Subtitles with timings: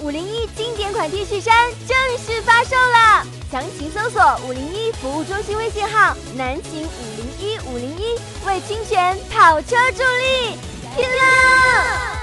[0.00, 1.54] 五零一经典款 T 恤衫
[1.86, 8.16] 正式发售了，详情搜索五零一服务中心微信号南行五零一五零一，
[8.46, 10.56] 为清泉跑车助力，
[10.94, 12.17] 拼了！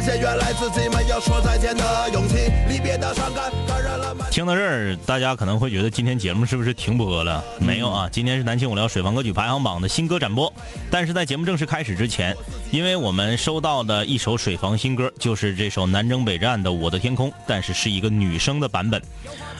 [0.00, 2.50] 发现原来自己没有说再见的勇气。
[2.70, 4.16] 离别的伤感感染了。
[4.30, 7.44] 听到这儿，大家可能会觉得今天节目是不是停播了？
[7.58, 10.50] 没有啊，今天是南青五聊水房歌曲排行榜的新歌展播。
[10.90, 12.34] 但是在节目正式开始之前，
[12.70, 19.02] 因为我们收到的一首水房新歌，就是这首南征北战的《我的天空》，但是是一个女生的版本。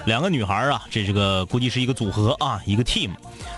[0.07, 3.11] 两个女孩啊，这是个估计是一个组合啊，一个 team，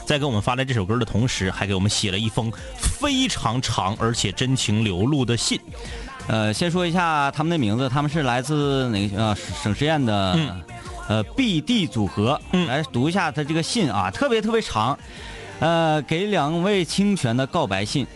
[0.04, 5.60] 在给我们发来这首歌的同时，还给我们写了一封非常长而且真情流露的信。
[6.28, 9.36] 呃，先说一下他们的名字，他们是来自哪个啊？
[9.62, 10.38] 省实验的，
[11.08, 12.40] 呃，B D 组合。
[12.68, 14.98] 来读一下他这个信啊，特别特别长。
[15.58, 18.06] 呃，给两位清泉的告白信。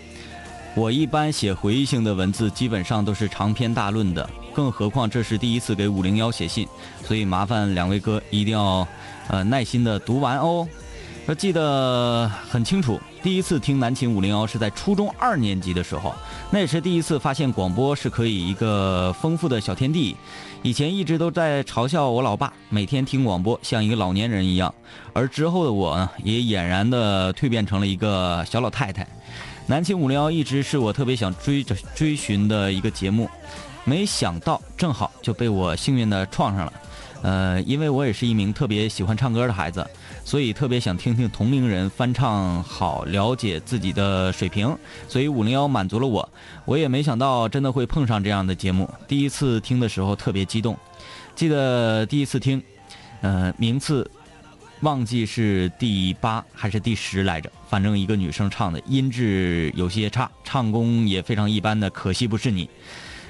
[0.74, 4.28] 我一般写回忆性的文字，基本上都是长篇大论的。
[4.54, 6.66] 更何况这是第一次给五零幺写信，
[7.04, 8.86] 所以麻烦两位哥一定要，
[9.28, 10.66] 呃，耐心的读完哦。
[11.26, 16.14] 要记得很清楚，第一次听南秦五零幺是在初中二年级的时候，
[16.48, 20.16] 那也是第一次发现广播是可以一个丰富的小天地。
[20.62, 24.72] 以前一直都在嘲笑我老爸，每天听广播像一个老年人一样，
[25.12, 29.04] 而之后的我呢，也俨然的蜕变成了一个小老太太。
[29.66, 33.28] 南秦五零幺一直是我特别想追着追寻的一个节目。
[33.82, 36.72] 没想到正好就被我幸运的撞上了，
[37.22, 39.84] 呃，因为我也是一名特别喜欢唱歌的孩子，
[40.26, 44.76] 所以特别想听听同龄人翻唱好，了解自己的水平，
[45.06, 46.28] 所以五零幺满足了我。
[46.64, 50.76] 我也没想到真的会碰上这样的节目，第一次听的时候特别激动，
[51.36, 52.60] 记得第一次听，
[53.20, 54.10] 呃，名次
[54.80, 62.68] 忘记是第八还是第十来着，反正一个女生唱的，音质有些差，唱功也非常一般的，可惜不是你。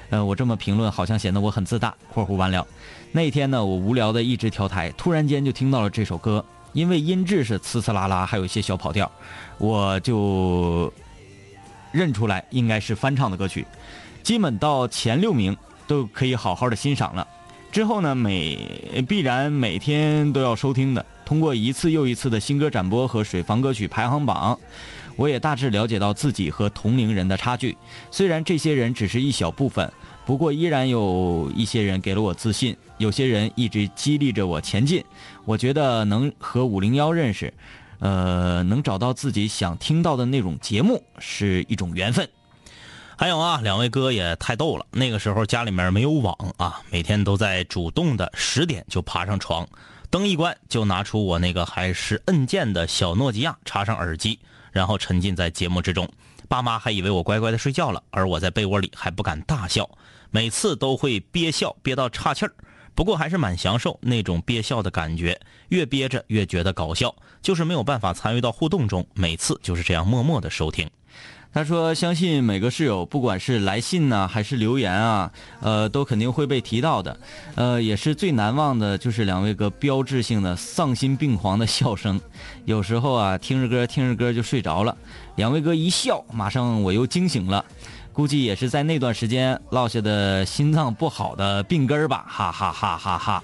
[0.09, 1.93] 呃，我这么评论好像显得我很自大。
[2.11, 2.65] （括弧完了）
[3.13, 6.43] 那天呢，我无聊的一直调台，突然间就听到了这首歌，
[6.77, 9.11] 因为音质是呲呲啦啦，还有一些小跑调，
[9.57, 10.93] 我就
[11.91, 13.65] 认出来应该是翻唱的歌曲。
[14.21, 15.57] 基本到前六名
[15.87, 17.27] 都可以好好的欣赏了。
[17.71, 24.55] 之后呢，每必然每天都要收听的，通过一次又一次的新歌展播和水房歌曲排行榜。
[25.15, 27.75] 我也大致了解到自己和同龄人的差距，
[28.11, 29.91] 虽然这些人只是一小部分，
[30.27, 35.01] 不过依然有一些人给了我自信，有些人一直激励着我前进。
[35.45, 37.53] 我觉得能和五零幺认识，
[37.99, 42.27] 呃，能找到自己想听到的那种节目是一种缘分。
[43.15, 49.65] 还有啊，两位哥也太逗了，那个时候家里面没有网啊，每天都在主动的十点就爬上床，
[50.09, 54.37] 灯一关就拿出我那个还是按键的小诺基亚，插上耳机。
[54.73, 56.05] 然后沉浸在节目之中，
[56.49, 59.89] 爸妈还以为我乖乖的睡觉了，而我在被窝里还不敢大笑，
[60.31, 62.53] 每次都会憋笑憋到岔气儿。
[62.95, 65.39] 不过还是蛮享受那种憋笑的感觉，
[65.69, 70.89] 越憋着越觉得搞笑，就是没有办法参与到互动中，每次就是这样默默的收听。
[71.53, 75.31] 他说：“相信每个室友，不管是来信呢，还是留言啊，
[75.61, 77.17] 呃，都肯定会被提到的。
[77.55, 82.19] 呃，也是最难忘的，就是两位哥标志性的丧心病狂的笑声。
[82.65, 84.95] 有时候啊，听着歌听着歌就睡着了，
[85.35, 87.63] 两位哥一笑，马上我又惊醒了。
[88.17, 93.43] 估计也是在那段时间落下的心脏不好的病根儿吧，哈哈哈哈哈。”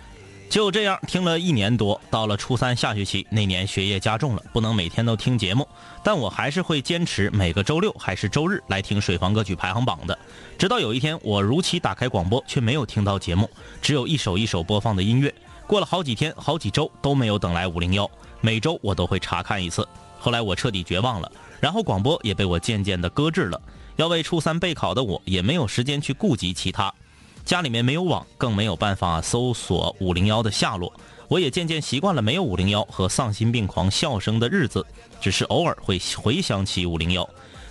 [0.49, 5.67] 就这样听了一年多，到了初三下学期那年，学业加重了，不能每天都听节目，
[6.03, 10.17] 但我还是会坚持每个周六还是周日来听水房歌曲排行榜的。
[10.57, 13.47] 直到有一天，我如期打开广播，却没有听到节目，
[13.79, 15.31] 只有一首一首播放的音乐。
[15.67, 18.09] 过了好几天、好几周都没有等来五零幺，
[18.41, 19.87] 每周我都会查看一次。
[20.17, 23.61] 后来我彻底绝望了，然后广播也被我渐渐的搁置了。
[23.95, 26.93] 要为初三备考的我，也没有时间去顾及其他。
[27.45, 30.93] 家里面没有网，更没有办法搜索五零幺的下落。
[31.27, 34.85] 我也渐渐习惯了没有五零幺和丧心病狂笑声的日子，
[35.19, 37.27] 只是偶尔会回想起五零幺。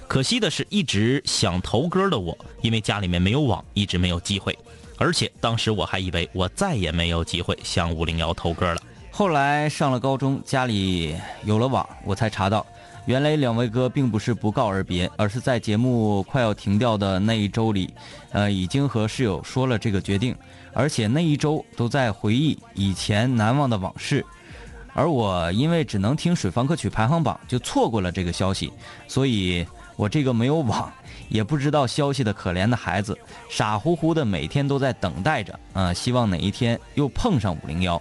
[0.08, 4.56] 可惜的是，一直想投歌的我，因为家里面没有网，一直没有机会。
[4.98, 8.82] 而且当时我还以为我再也没有机会向五零幺投歌了。
[9.10, 12.66] 后来上了高中，家里有了网，我才查到。
[13.04, 17.92] 原来两位哥并不是不告而别，而是在节目快要停掉的那一周里，
[18.30, 20.36] 呃，已经和室友说了这个决定，
[20.72, 24.24] 而且那一周都在回忆以前难忘的往事。
[24.94, 28.72] 而我因为只能听水房歌曲排行榜，就错过了这个消息，
[29.08, 29.66] 所以
[29.96, 30.92] 我这个没有网，
[31.28, 33.18] 也不知道消息的可怜的孩子，
[33.48, 38.00] 傻乎乎的每天都在等待着，啊，希望哪一天又碰上五零幺。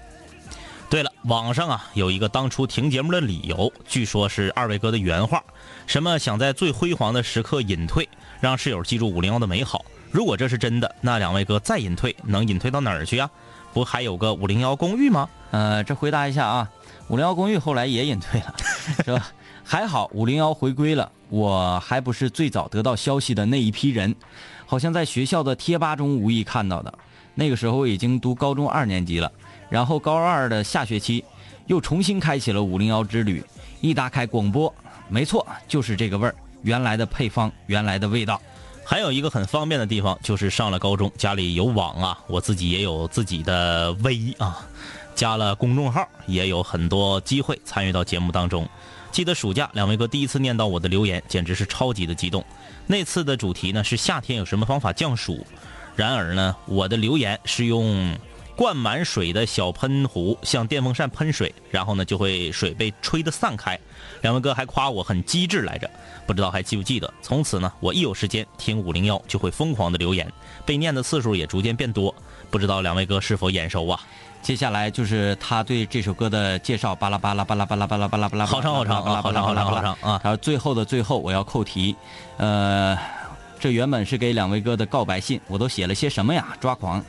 [1.25, 5.44] 网上啊有一个当初停节目的理由，据说是二位哥的原话，
[5.85, 8.09] 什么想在最辉煌的时刻隐退，
[8.39, 9.85] 让室友记住五零幺的美好。
[10.09, 13.29] 如果这是真的，那两位哥再隐退，能隐退到哪儿去啊？
[13.71, 15.29] 不还有个五零幺公寓吗？
[15.51, 16.68] 呃，这回答一下啊，
[17.07, 18.56] 五零幺公寓后来也隐退了，
[19.06, 19.27] 是吧？
[19.63, 24.15] 还好五零幺回归了，我还不是最早得到消息的那一批人，
[24.65, 26.91] 好像在学校的贴吧中无意看到的，
[27.35, 29.31] 那个时候已经读高中二年级了。
[29.71, 31.23] 然后高二的下学期，
[31.65, 33.41] 又重新开启了五零幺之旅。
[33.79, 34.71] 一打开广播，
[35.07, 38.39] 没错，就是这个味儿，原来的配方，原来的味道。
[38.83, 44.59] 还有一个很方便的地方，就是上了高中，家里有网啊，我自己也有自己的微啊，
[45.15, 48.67] 加了公众号，也有很多机会参与到节目当中。
[49.09, 52.44] 记得暑假两位哥第一次念到我的留言，简直是超级的激动。
[52.85, 55.45] 那次的主题呢是夏天有什么方法降暑，
[55.95, 58.13] 然而呢，我的留言是用。
[58.61, 63.75] 灌满水的小喷壶向电风扇喷水，然后呢就会水被吹得散开。
[64.21, 65.89] 两位哥还夸我很机智来着，
[66.27, 67.11] 不知道还记不记得？
[67.23, 70.31] 从此呢，我一有时间听五零幺就会疯狂的留言，
[70.63, 72.13] 被念的次数也逐渐变多。
[72.51, 73.99] 不知道两位哥是否眼熟啊？
[74.43, 80.19] 接下来就是他对这首歌的介绍，巴拉巴拉巴拉巴拉巴拉巴拉巴拉，好长好长啊，好长好长好长啊！
[80.21, 81.95] 他说最后的最后我要扣题，
[82.37, 82.95] 呃，
[83.59, 86.55] 这原本是给两位哥的告白信，我都写了些什么呀？
[86.59, 87.03] 抓狂。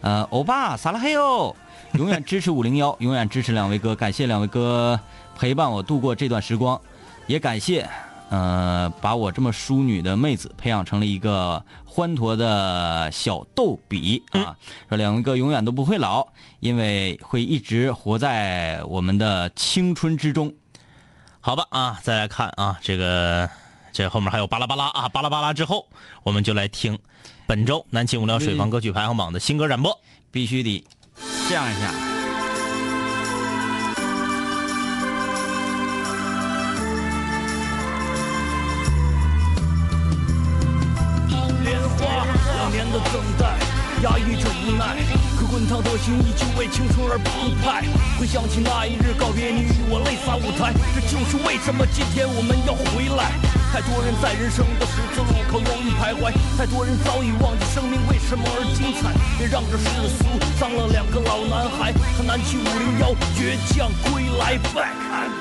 [0.00, 1.54] 呃，欧巴，撒拉嘿哟！
[1.92, 4.98] 永远支持五零幺， 永远支持两位哥，感谢两位哥
[5.36, 6.80] 陪伴我度过这段时光，
[7.26, 7.88] 也感谢，
[8.30, 14.54] 呃，把我这么淑女的妹子培养成了一个欢脱的小逗比啊！
[14.88, 16.26] 说两位哥永远都不会老，
[16.60, 20.52] 因为会一直活在我们的青春之中。
[21.40, 23.48] 好吧啊，再来看啊，这个
[23.98, 25.84] 这后面还有巴拉巴拉啊，巴拉巴拉之后，
[26.22, 26.96] 我们就来听。
[27.48, 29.92] 本周南青无聊水房歌曲排行榜的新歌展播，
[30.30, 30.84] 必须得
[31.48, 31.92] 这样一下。
[41.64, 42.24] 莲花，
[42.54, 43.58] 两年的等待，
[44.04, 44.94] 压抑着无奈。
[45.36, 47.82] 可滚烫的心依旧为青春而澎湃，
[48.16, 53.57] 回想起那一日告别，你与我泪洒舞台，这就是为什么今天我们要回来。
[53.70, 59.12] 太多人在人生的十字路口犹豫徘徊，太多人早已忘记生命为什么而精彩。
[59.36, 59.84] 别让这世
[60.16, 60.24] 俗
[60.58, 64.56] 脏了两个老男孩，他南七五零幺倔强归来。
[64.74, 64.94] Back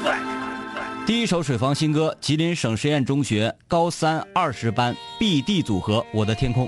[0.04, 1.06] back。
[1.06, 6.68] 第一首水房新歌，吉林省实验中学高三二十班 B D 组合《我的天空》。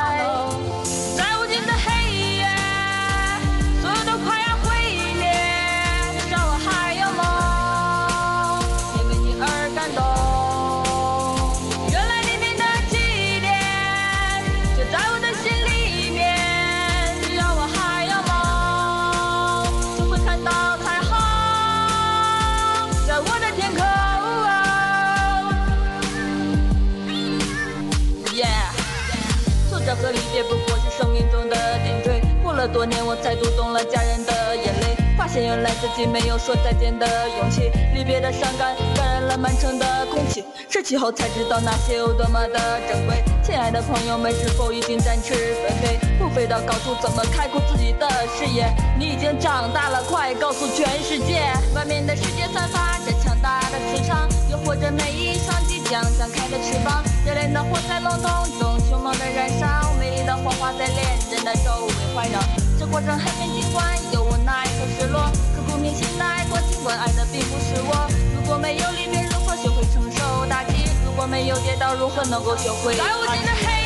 [32.61, 37.07] 了多年，我才读懂了家人的眼泪，发现原来自己没有说再见的
[37.39, 37.71] 勇气。
[37.91, 43.23] 离别的伤感感染了满城的空气，失去后才知道那些有多么的珍贵。
[43.41, 48.69] 亲爱的朋友们，是否已经展翅飞飞，不飞到高处，怎么开阔自己的视野？
[48.95, 51.41] 你已经长大了，快告诉全世界，
[51.73, 57.01] 外面的世界散发着强大的磁场，诱惑着每一双即将张开的翅膀。
[57.25, 62.39] 热烈的火在笼统中凶猛的燃烧，美丽的火花在恋难周围环绕。
[62.79, 68.09] 这过程很没尽管有无奈和失落，刻骨铭心的爱过，尽管爱的并不是我。
[68.35, 70.89] 如果没有离别，如何学会承受打击？
[71.05, 72.95] 如果没有跌倒，如何能够学会？
[72.95, 73.80] 在无尽的黑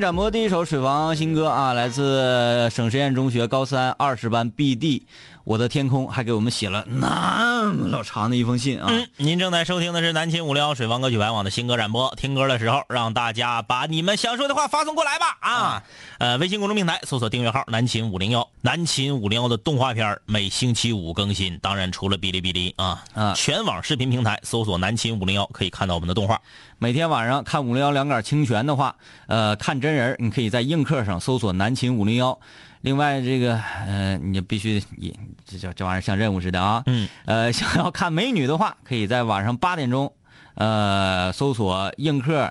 [0.00, 5.02] 展播第一首水房新歌啊，来自省实验中学高三二十班 BD，
[5.44, 8.86] 我的天空还给我们写了那么老长的一封信啊。
[8.90, 12.12] 嗯，您正在收听的是南秦五零幺水房歌曲白网的新歌展播。
[12.16, 15.82] 听歌的时候，让大家把你们想说的话发送过来吧啊！
[16.18, 21.58] 呃，微信公众平台搜索订阅号“南秦五零幺”，南秦五零幺的动画片每星期五更新。
[21.60, 26.40] 当然，除了哔哩哔哩啊，啊全网视频平台搜索“南秦五零幺”可以看到我们的动画。
[26.78, 32.38] 每天晚上看五零幺两杆清泉的话，呃，看真人你可以在映客上搜索南秦五零幺。
[32.82, 33.56] 另外，这个
[33.86, 36.82] 呃，你必须也这这这玩意儿像任务似的啊。
[36.86, 37.08] 嗯。
[37.26, 40.12] 呃， 想要看美女的话，可以在晚上八点钟，
[40.54, 42.50] 呃，搜索映客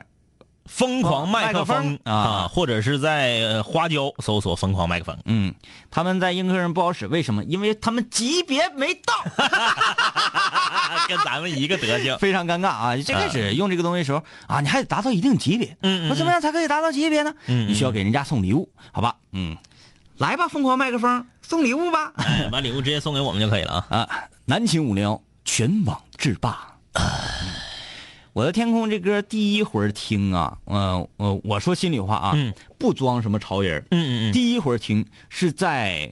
[0.66, 5.52] 疯狂麦克风啊或者是在呃花椒搜索“疯狂麦克风嗯，
[5.90, 7.44] 他们在映客上不好使，为什么？
[7.46, 9.14] 因为他们级别没到，”，
[11.10, 12.16] 跟咱们一个德行。
[12.20, 12.96] 非常尴尬啊！
[12.98, 15.76] 最开始用这个东西的时候啊，你还得达到一定级别。
[15.82, 17.34] 嗯嗯我怎么样才可以达到级别呢？
[17.48, 19.16] 嗯嗯你需要给人家送礼物，好吧？
[19.32, 19.58] 嗯，
[20.20, 22.14] 来吧，疯狂麦克风，送礼物吧！
[22.18, 24.00] 哎， 把礼物直接送给我们就可以了啊。
[24.00, 24.10] 啊，
[24.46, 26.76] 南秦五零幺全网制霸。
[28.34, 36.12] 我的天空这歌第一回听啊，嗯呃，我说心里话啊，嗯不装什么潮人，嗯嗯嗯，第一回听是在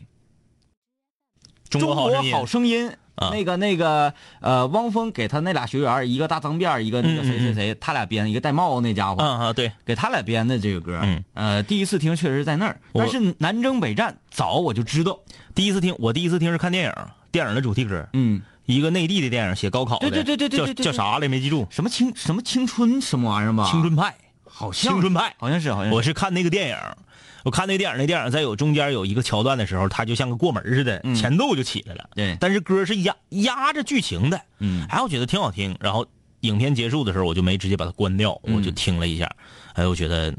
[1.69, 1.93] 中国
[2.31, 10.99] 好声音啊那个那个呃，汪峰给他那俩学员，一个大脏辫，一个那个谁谁谁，他俩编，一个戴帽子那家伙，嗯啊对，给他俩编的这个歌。
[11.03, 15.19] 嗯，呃，第一次听确实是在那儿，但是南征北战早我就知道。
[15.55, 16.93] 第一次听，我第一次听是看电影，
[17.31, 23.67] 电影的主题歌，嗯，一个内地的电影，写高考的，对对对对对叫叫啥来没记住，什么青什么青春什么玩意儿吧？
[23.71, 24.13] 青春派，
[24.45, 25.33] 好像青春派。
[25.39, 25.95] 好像是好像是。
[25.95, 26.77] 我是看那个电影，
[27.43, 32.09] 我看那电影，那电影在有中间有一个桥段的时候，它就像个过门似的，嗯前奏就起来了。
[32.15, 35.75] 对但是歌是压压着剧情的，嗯哎，我觉得挺好听。
[35.79, 36.05] 然后
[36.41, 39.29] 影片结束的时候，我就没直接把它关掉，嗯我就听了一下，
[39.73, 40.33] 哎，我觉得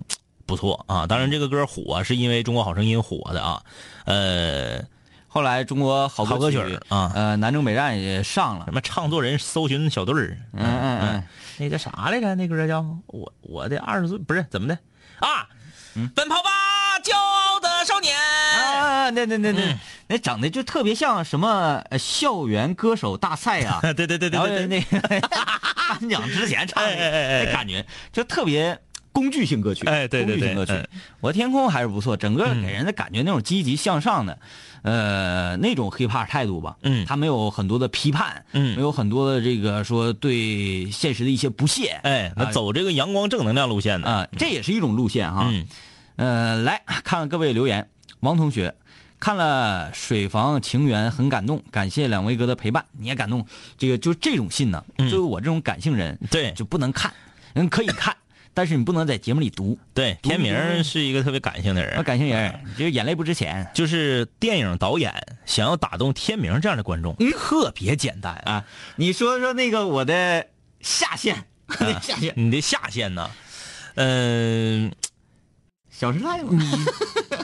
[0.46, 1.06] 不错啊。
[1.06, 3.62] 当然，这个歌火是因为《中国好声音》火的啊，
[4.04, 4.82] 呃，
[5.28, 8.74] 后来中国好好歌曲啊呃，南征北战也上了什。
[8.74, 11.24] 么唱作人搜寻小队儿，嗯嗯嗯，
[11.58, 12.34] 那叫啥来着？
[12.34, 14.78] 那歌叫我我的二十岁不是怎么的
[15.20, 15.48] 啊？
[16.14, 16.50] 奔跑吧，
[17.02, 18.16] 骄傲的少年！
[18.16, 19.78] 啊，那那那那嗯
[20.08, 23.80] 那长得就特别像什么呃校园歌手大赛啊。
[23.94, 25.20] 对对对对然后对对，那个
[25.88, 28.78] 颁奖之前唱的哎哎哎哎那感觉就特别
[29.12, 30.72] 工具性歌曲，哎对对对歌曲。
[31.20, 34.38] 我的天空还是不错，整个给人的感觉那种积极向上的，
[34.82, 36.76] 呃，那种 hiphop 态度吧。
[36.82, 45.48] 嗯他没有很多的批判，嗯没有很多的这个说对现实的一些不屑，哎，那啊走这个阳光正能量路线的，啊、这也是一种路线哈。
[45.50, 45.66] 嗯
[46.18, 47.88] 呃，来看看各位留言，
[48.20, 48.74] 王同学。
[49.20, 53.44] 看了《水房情缘》很感动，感谢两位哥的陪伴，你也感动。
[53.76, 57.12] 这个就这种信呢，嗯作为我这种感性人，对就不能看，
[57.52, 58.16] 人可以看，
[58.54, 59.76] 但是你不能在节目里读。
[59.92, 65.12] 对，天明是一个特别感性的我人，感性人，就是眼泪不值钱就是电影导演
[65.44, 68.52] 想要打动天明这样的观众，特别简单啊。
[68.52, 68.64] 啊。
[68.94, 70.46] 你说说那个我的
[70.80, 71.44] 下限，
[72.00, 73.28] 下限，你的下限呢？
[73.96, 74.92] 嗯、
[75.98, 76.52] 小时代嘛。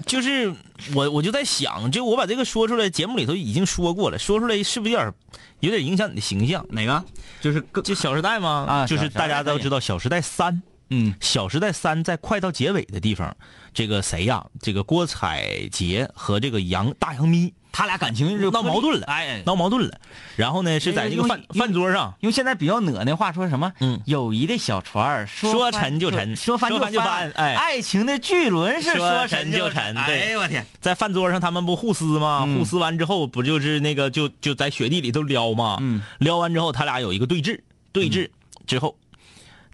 [0.07, 0.55] 就是
[0.95, 5.13] 我我就在想，就我把这个说出来，节目里头已经说过了，说出来是不是有点
[5.61, 6.65] 有点影响你的形象？
[6.71, 7.05] 哪个？
[7.41, 8.65] 就是更就《小时代》吗？
[8.69, 10.53] 啊就是大家都知道《小时代三》。
[10.95, 13.37] 嗯《小时代三》在快到结尾的地方，
[13.73, 14.45] 这个谁呀？
[14.61, 17.53] 这个郭采洁和这个杨大杨咪。
[17.77, 19.99] 他俩感情就闹矛盾了，哎，闹矛盾了。
[20.37, 23.73] 然后呢，是在这个饭饭桌上，用现在比较恶那话说什么？
[23.81, 24.01] 嗯。
[24.07, 27.33] 友谊的小船说说沉就沉说翻就翻。
[27.33, 27.57] 哎。
[27.57, 32.45] 爱情的巨轮是说沉沉就沉哎呦我天，在饭桌上他们不互撕吗？
[32.47, 32.61] 嗯。
[32.61, 35.79] 互撕完之后，不就是那个就就在雪地里头撩吗？
[35.81, 37.59] 嗯，撩完之后，他俩有一个对峙，
[37.91, 38.31] 对峙
[38.69, 38.97] 之后，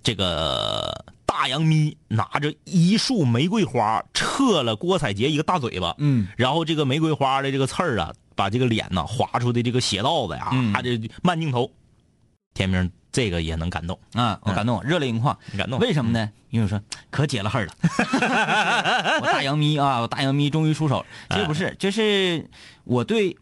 [0.02, 11.71] 这个大洋咪拿着一束玫瑰花撤了郭采洁一个大嘴巴，嗯，然后这个玫瑰花的这个刺儿啊，把这个脸呐划出的这个血道子呀，嗯啊，这慢镜头，
[12.54, 15.37] 天明这个也能感动，啊，我感动，热泪盈眶。
[15.57, 15.78] 感动。
[15.78, 16.30] 为什么呢？
[16.50, 16.80] 因为我说
[17.11, 17.73] 可解了恨了，
[19.23, 21.07] 我大洋咪啊，我大洋咪终于出手了。
[21.30, 22.49] 其实不是，就是
[22.85, 23.37] 我对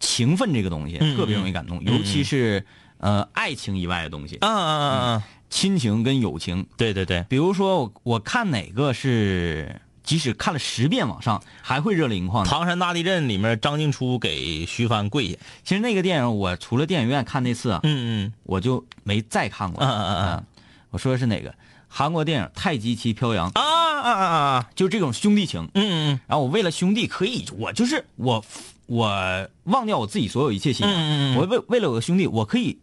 [0.00, 2.64] 情分这个东西嗯特别容易感动，嗯尤其是
[2.98, 5.22] 呃爱情以外的东西，啊啊啊啊！
[5.50, 6.64] 亲情跟友情。
[6.76, 12.46] 对对对，比如说我我看哪个是，即使看了十遍往上，还会热泪盈眶。
[12.46, 19.84] 唐山大地震里面张静初给徐帆跪下，其实那个电影，我除了电影院看那次啊，嗯嗯我就没再看过。
[19.84, 20.44] 嗯嗯嗯啊
[20.90, 21.54] 我说的是哪个？
[21.92, 25.68] 韩国电影《太极旗飘扬》，啊啊啊啊，就这种兄弟情。
[25.74, 28.44] 嗯嗯然后我为了兄弟可以，我就是我，
[28.86, 30.96] 我忘掉我自己所有一切信仰。
[30.96, 32.78] 嗯嗯嗯我为为了我的兄弟，我可以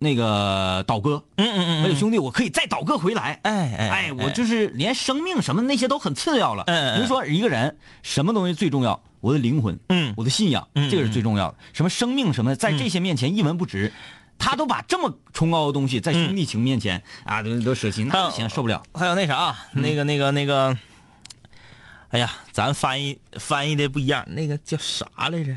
[0.00, 1.22] 那个倒戈。
[1.36, 3.38] 嗯嗯嗯，为了兄弟，我可以再倒戈回来。
[3.44, 6.64] 哎哎哎，我就是连生命什么那些都很次要了。
[6.66, 9.00] 嗯嗯比如说一个人什么东西最重要？
[9.20, 11.58] 我的灵魂，嗯我的信仰，嗯这个是最重要的。
[11.72, 13.92] 什么生命什么，在这些面前一文不值。
[14.42, 18.82] 他都把这么崇高的东西在兄弟情面前啊，都都舍弃，那不行，受不了。
[18.94, 20.74] 还有那啥，那个那个那个，
[22.08, 25.54] 哎呀，咱翻译翻译的不一样，那个叫啥来着？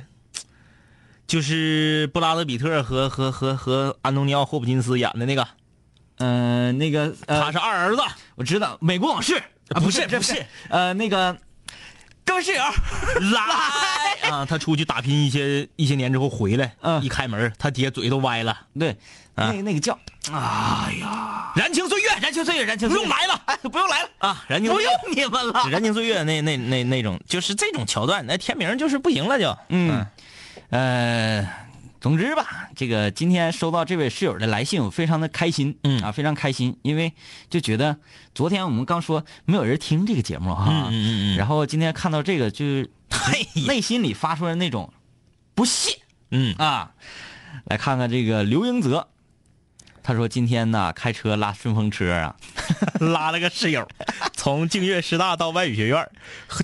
[1.34, 5.48] 就是布拉德比特和和和和安东尼奥·霍普金斯演的那个，
[6.20, 8.04] 嗯，那个呃他是二儿子，
[8.36, 9.34] 我知道《美国往事》
[9.76, 11.36] 啊，不是不是不是，呃，那个
[12.24, 12.62] 各位室友，
[13.32, 14.46] 来 啊！
[14.46, 18.56] 他出去打拼一些一些年之后回来，嗯一开门，他爹嘴都歪了。
[18.80, 18.92] 对，
[19.34, 19.98] 啊那那个叫，
[20.32, 24.46] 哎呀，燃情岁月，燃情岁月，燃情岁月，不用来了，哎，不用来了，啊！
[24.48, 25.68] 燃情不岁月用，你们了。
[25.72, 30.06] 燃情岁月那那那那种，就是这种桥段，那天明就是不行了就，嗯，
[30.74, 31.48] 呃，
[32.02, 37.14] 总之吧，这个今天收到这位室友的来信，我非常的开心，嗯啊，非常开心，因为
[37.48, 37.96] 就觉得
[38.34, 42.90] 昨天我们刚说没有人听这个节目哈，嗯嗯嗯嗯然后今天看到这个，就是
[43.68, 44.92] 内 心里发出来那种
[45.54, 46.00] 不屑
[46.32, 46.94] 嗯啊。
[47.66, 49.08] 来看看这个刘英泽，
[50.04, 52.36] 他说今天呢开车拉顺风车啊，
[53.00, 53.88] 拉了个室友，
[54.36, 56.08] 从净月师大到外语学院，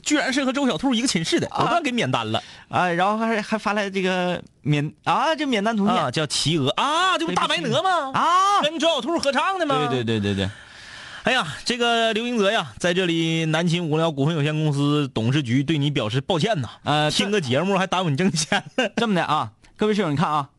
[0.03, 6.11] 居然是和周小兔一个寝室的，果断给免单了啊，然后还还发来这个免啊这免单图片啊！
[6.11, 8.11] 叫企鹅啊，这不大白鹅吗？
[8.13, 9.87] 啊，跟周小兔合唱的吗？
[9.89, 10.49] 对对对对对，
[11.23, 16.69] 哎呀，这个刘英泽呀，在这里南秦无聊股份有限公司董事局对你表示抱歉呐。
[16.83, 18.89] 呃听个节目还耽误你挣钱了。
[18.97, 20.49] 这么的啊，各位室友，你看啊，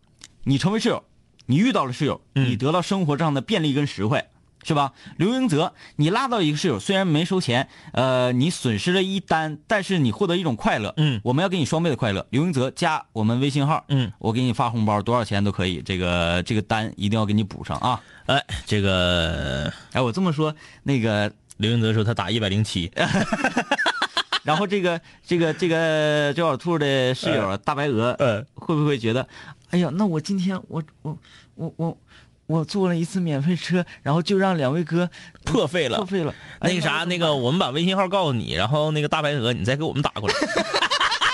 [0.44, 1.04] 你成为室友，
[1.50, 4.24] 你遇到了室友，嗯你得到生活上的便利跟实惠，
[4.62, 4.92] 是吧？
[5.16, 12.24] 刘英泽，你拉到一个室友，虽然没收钱，呃，你损失了一单，但是你获得一种快乐，嗯我们要给你双倍的快乐。
[12.30, 18.00] 刘英泽加我们微信号，嗯，我给你发红包，多少钱都可以，这个这个单一定要给你补上啊。
[18.26, 22.88] 哎，这个哎，我这么说，那个，刘英泽说他打一百零七，
[24.44, 29.26] 然后这个这个这个周小兔的室友、大白鹅，呃，会不会觉得，
[29.70, 31.18] 哎呀，那我今天我我
[31.54, 31.98] 我我
[32.46, 35.08] 我坐了一次免费车，然后就让两位哥
[35.44, 36.06] 破费了破。
[36.06, 36.34] 费了。
[36.60, 40.34] 那个啥，那个我们把微信号告诉你，然后那个大白鹅你再给我们打过来，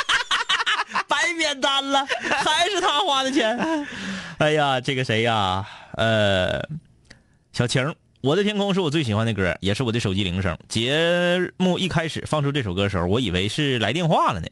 [1.08, 3.58] 白免单了，还是他花的钱。
[4.38, 5.66] 哎呀，这个谁呀？
[5.92, 6.62] 呃，
[7.52, 10.58] 小晴我的天空是我最喜欢的歌，也是我的手机铃声。
[10.68, 14.46] 节目一开始放出这首歌的时候，我以为是来电话了呢。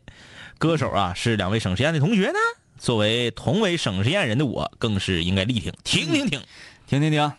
[0.57, 2.39] 歌手啊是两位省实验的同学呢。
[2.79, 6.41] 作为同为省实验人的我，更是应该力挺，停停停，
[6.87, 7.33] 停停停。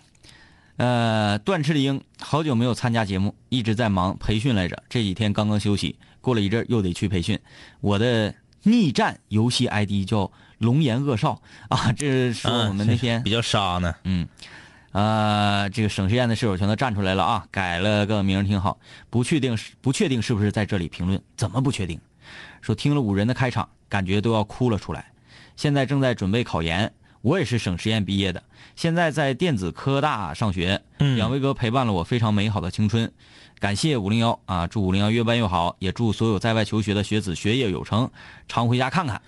[0.77, 4.83] 呃，断翅的鹰，好久没有参加节目，一直在忙培训来着。
[4.89, 7.39] 这几天刚刚休息，过了一阵又得去培训。
[7.79, 13.95] 我的逆战游戏 ID 叫龙颜恶少啊，这是说我们那天比较沙呢。
[14.03, 14.27] 嗯，
[14.91, 18.77] 啊，这个省实验的室友全都站出来了啊，改了个名挺好。
[19.09, 21.21] 不确定是不确定是不是在这里评论？
[21.37, 21.97] 怎么不确定？
[22.61, 25.09] 说听了五人的开场，感觉都要哭了出来。
[25.55, 26.91] 现在正在准备考研。
[27.21, 28.43] 我也是省实验毕业的，
[28.75, 30.79] 现在在电子科大上学。
[30.99, 33.11] 两位哥陪伴了我非常美好的青春，
[33.59, 34.67] 感谢五零幺啊！
[34.67, 38.11] 祝五零幺越办越好，也祝所有在外求学的学子学业有成，
[38.47, 39.19] 常回家看看。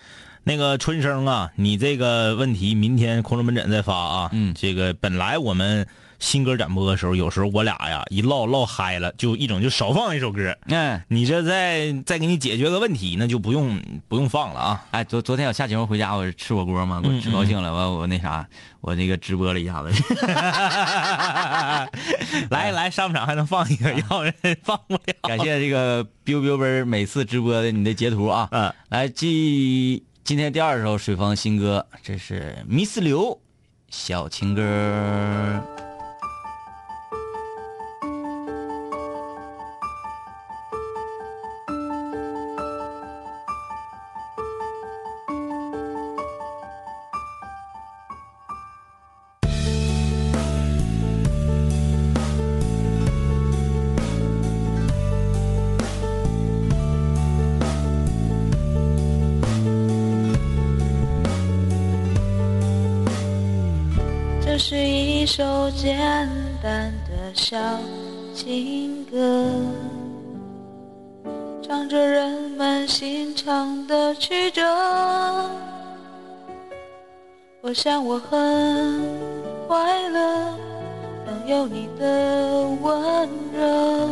[0.43, 4.29] 那个春生啊，你这个问题明天空中门诊再发啊。
[4.31, 5.87] 嗯，这个本来我们。
[6.19, 10.57] 新歌展播的时候，有时候我俩呀一唠唠嗨了，就一整就少放一首歌。
[10.67, 14.85] 嗯，你这再再给你解决个问题，那就不用不用放了啊。
[14.91, 18.47] 哎，昨昨天我下节目回家，我吃火锅嘛，我吃高兴了，完我那啥，
[18.81, 19.89] 我那个直播了一下子。
[22.49, 25.13] 来来，上场还能放一个，要人放不了。
[25.23, 28.47] 感谢这个 biu biu 奔每次直播的你的截图啊。
[28.51, 33.39] 嗯，来记今天第二首水方新歌，这是 Miss 刘
[33.89, 35.61] 小情歌。
[77.67, 79.01] 我想我很
[79.67, 80.57] 快乐，
[81.25, 84.07] 能有你的温热，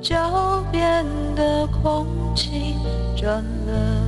[0.00, 2.06] 脚边的空
[2.36, 2.76] 气
[3.16, 4.07] 转了。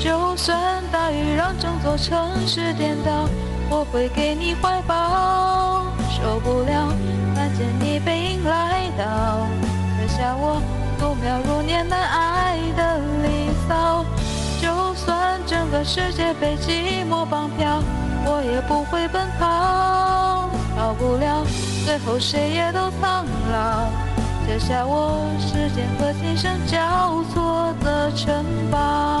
[0.00, 3.28] 就算大雨让整座城市颠倒，
[3.68, 5.84] 我会给你怀抱。
[6.08, 6.92] 受不了
[7.34, 9.46] 看见你背影来到，
[9.96, 10.62] 刻下我
[10.98, 14.04] 度秒如年难挨的离骚。
[14.60, 17.82] 就算整个世界被寂寞绑票，
[18.24, 20.48] 我也不会奔跑。
[20.76, 21.44] 逃不了，
[21.84, 23.88] 最后谁也都苍老，
[24.46, 29.20] 写下我时间和琴声交错的城堡。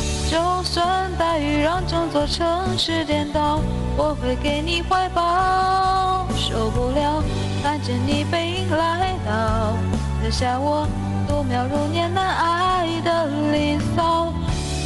[0.71, 3.59] 就算大雨让整座城市颠倒，
[3.97, 6.25] 我会给你怀抱。
[6.37, 7.21] 受不了
[7.61, 9.75] 看见你背影来到，
[10.21, 10.87] 留下我
[11.27, 14.31] 度秒如年难挨的离骚。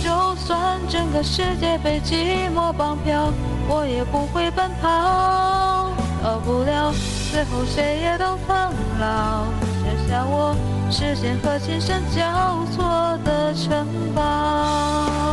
[0.03, 3.31] 就算整个世界被寂寞绑票，
[3.67, 5.91] 我也不会奔跑。
[6.19, 6.91] 逃不了，
[7.31, 9.45] 最后谁也都苍老，
[9.83, 10.55] 写下我
[10.89, 15.24] 时间和琴声交错的城堡。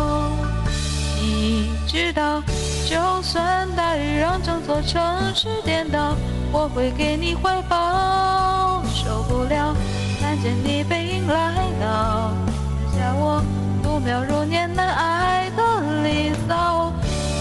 [1.93, 2.43] 知道，
[2.89, 5.03] 就算大雨让整座城
[5.35, 6.17] 市颠倒，
[6.51, 8.83] 我会给你怀抱。
[8.95, 9.77] 受不了
[10.19, 12.33] 看见你背影来到，
[12.81, 13.45] 留下我
[13.83, 15.63] 度秒如年难挨的
[16.03, 16.91] 离骚。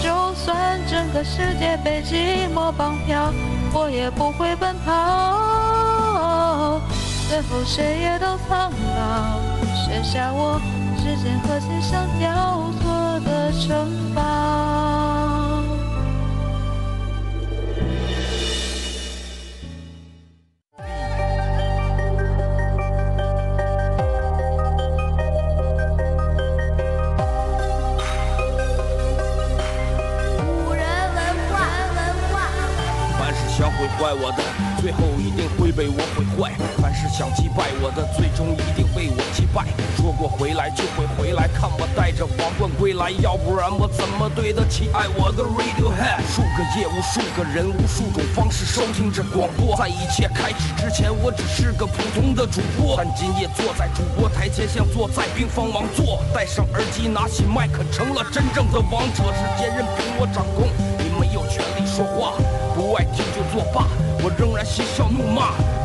[0.02, 3.32] 就算整个世界被寂寞绑票，
[3.72, 6.78] 我也不会奔跑。
[7.30, 9.40] 最后谁也都苍老，
[9.74, 10.60] 写下我
[10.98, 12.81] 时间和心相交错
[13.62, 14.71] 城堡。
[39.32, 39.64] 击败。
[39.96, 46.20] 说过回来就会回来，看我带着王冠归来，要不然我怎么对得起爱我的 Radiohead？
[46.28, 49.76] 数个夜，无数个人，无数种方式收听着广播。
[49.76, 56.22] 在一切开始之前，我只是个普通的主播，但今夜坐在主播台前，像坐在冰封王座。
[56.34, 59.24] 戴上耳机，拿起麦克，成了真正的王者。
[59.32, 60.68] 世界任凭我掌控，
[60.98, 62.34] 你没有权利说话。
[62.74, 63.86] 不爱听就作罢，
[64.22, 65.52] 我仍然嬉笑怒骂，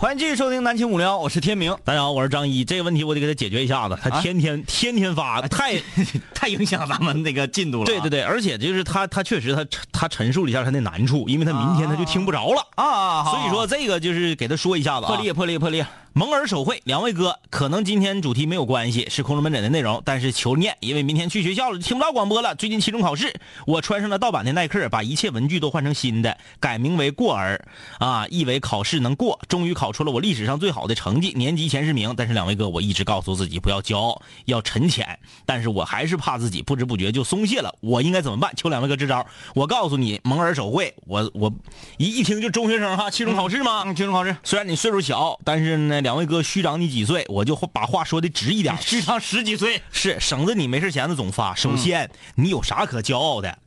[0.00, 1.76] 欢迎继续收听南青五聊，我是天明。
[1.84, 2.64] 大家好，我是张一。
[2.64, 5.74] 这个问题我得给他解决一下子，他啊天天、天天发， 太
[6.32, 12.64] 太影响咱们那个进度了、对对对，而且就是他他确实他他陈述了一下他的难处，因为他明天他就听不着了。
[12.76, 15.08] 啊啊，所以说这个就是给他说一下子啊。
[15.08, 15.84] 破例破例破例，
[16.18, 22.56] 蒙耳手绘，两位哥，可能今天主题没有关系，是空中门诊的内容，但是求念，因为明天去学校了，就听不到广播了。
[22.56, 23.32] 最近期中考试，
[23.68, 27.64] 我穿上了盗版的耐克，把一切文具都换成新的，改名为过儿，
[28.00, 29.38] 啊，意为考试能过。
[29.46, 32.12] 终于考出了我历史上最好的成绩，年级前十名。
[32.16, 37.72] 但是两位哥，我一直告诉自己不要骄傲，要沉潜，但是我还是怕自己不知不觉就松懈了。
[37.78, 38.52] 我应该怎么办？
[38.56, 39.24] 求两位哥支招。
[39.54, 41.52] 我告诉你，蒙耳手绘，我我
[41.96, 43.84] 一一听就中学生哈，期中考试吗？
[43.86, 51.54] 嗯，期中考试虽然你岁数小，但是呢，两位哥虚长你几岁，我就把话说的直一点， 虚长十几岁，是省得你没事闲的总发。
[51.54, 53.58] 首先，你有啥可骄傲的？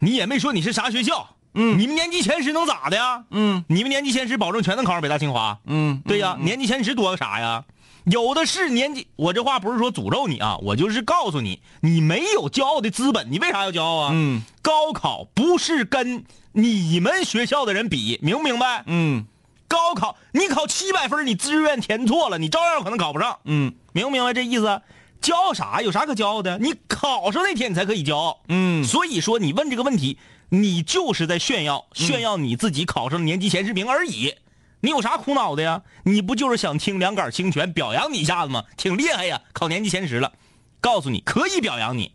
[0.00, 3.24] 你也没说你是啥学校，嗯，你们年级前十能咋的呀？
[3.30, 7.64] 嗯，你们年级前十保证全能考上北大清华，嗯，对呀，年级前十多个啥呀？
[8.04, 14.10] 有的是年级，我这话不是说诅咒你啊，我就是告诉你，你没有骄傲的资本，你为啥要骄傲啊？
[14.12, 16.22] 嗯，高考不是跟
[16.52, 18.84] 你们学校的人比，明不明白？
[18.84, 19.24] 嗯
[19.68, 23.38] 高考你考七百分，你志愿填错了，你照样可能考不上。
[23.44, 24.82] 嗯明不明白这意思？
[25.20, 25.82] 骄傲啥？
[25.82, 26.58] 有啥可骄傲的？
[26.58, 28.40] 你考上那天你才可以骄傲。
[28.48, 34.34] 嗯所以说你问这个问题，你就是在炫耀，炫耀你自己考上年级前十名而已。
[34.80, 35.82] 你有啥苦恼的呀？
[36.04, 38.64] 你不就是想听两杆清泉表扬你一下子吗？
[38.76, 40.32] 挺厉害呀，考年级前十了。
[40.80, 42.12] 告诉你，可以表扬你。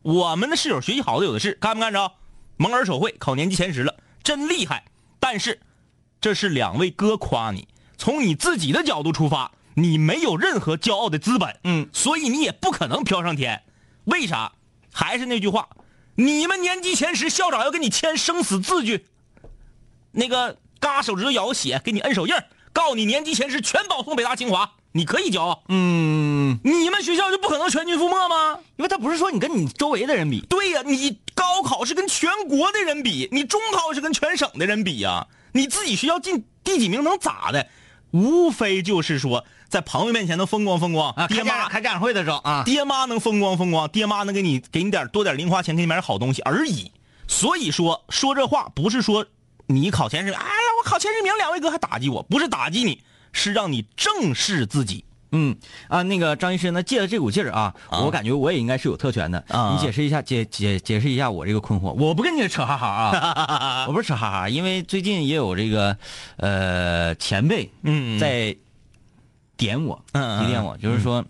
[0.00, 2.12] 我们的室友学习好的有的是，干没干着？
[2.56, 4.84] 蒙尔手绘考年级前十了，真厉害。
[5.20, 5.60] 但是，
[6.20, 13.62] 这是两位哥夸你，从你自己的角度出发，你没有任何骄傲的资本，嗯，所以你也不可能飘上天。
[14.04, 14.52] 为啥？
[14.92, 15.68] 还是那句话，
[16.14, 19.06] 你们年级前十，校长要给你签生死字据，
[20.12, 22.34] 那个嘎手指头咬个血，给你摁手印
[22.72, 25.64] 告诉你年级前十全保送北大清华，你可以骄傲。
[25.68, 28.58] 嗯，你们学校就不可能全军覆没吗？
[28.76, 37.66] 因为他不是说你跟你周围的人比，对呀、你高考是跟全国的人比，你中考是跟全省的人比呀、你自己学校进第几名能咋的？
[38.12, 46.92] 无非就是说在朋友面前能风光风光啊，爹妈开家长开家长会的时候啊，爹妈能风光风光，爹妈能给你给你点多点零花钱，给你买点好东西而已。
[47.28, 49.26] 所以说说这话不是说
[49.66, 55.04] 你考前十名，哎呀，我考前十名，两位哥还打击我，不是打击你，是让你正视自己。
[55.36, 55.56] 嗯
[55.88, 61.92] 啊，那个张医师呢，借了这股劲儿啊，啊我感觉我也应该是有特权的啊你解释一下，解解解释一下我这个困惑。
[61.92, 65.96] 我不跟你扯哈哈啊， 我不是扯哈哈，因为最近也有这个
[66.38, 68.56] 呃前辈嗯在
[69.56, 71.24] 点我，提点我，就是说，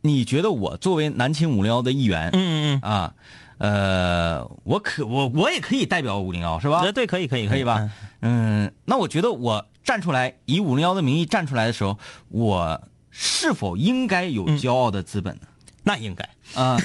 [0.00, 3.14] 你觉得我作为南青五零幺的一员，嗯嗯啊，
[3.58, 6.80] 呃，我可我我也可以代表五零幺是吧？
[6.80, 7.90] 呃对，可以可以可以吧？
[8.20, 11.96] 嗯，那我觉得我站出来以五零幺的名义站出来的时候，
[12.28, 15.42] 我是否应该有骄傲的资本呢？
[15.84, 16.28] 那应该。
[16.60, 16.76] 啊、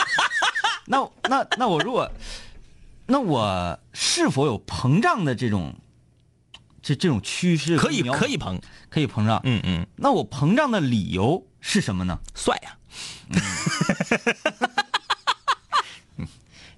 [0.88, 2.10] 那那那我如果，
[3.06, 5.74] 那我是否有膨胀的这种，
[6.82, 7.76] 这这种趋势？
[7.76, 8.58] 可以可以，膨，
[8.88, 9.40] 可以膨胀。
[9.44, 12.18] 嗯嗯，那我膨胀的理由是什么呢？
[12.34, 12.78] 帅呀、